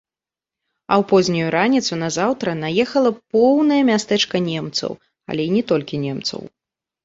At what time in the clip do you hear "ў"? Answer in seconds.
1.01-1.05